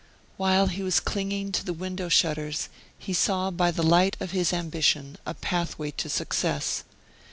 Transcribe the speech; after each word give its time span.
While 0.35 0.65
he 0.65 0.81
was 0.81 0.99
clinging 0.99 1.51
to 1.51 1.63
the 1.63 1.73
window 1.75 2.09
shutters 2.09 2.69
he 2.97 3.13
saw 3.13 3.51
by 3.51 3.69
the 3.69 3.83
light 3.83 4.17
of 4.19 4.31
his 4.31 4.51
ambition 4.51 5.19
a 5.27 5.35
pathway 5.35 5.91
to 5.91 6.09
success. 6.09 6.83